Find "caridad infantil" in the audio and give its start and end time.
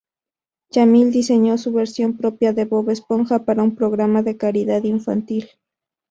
4.35-5.47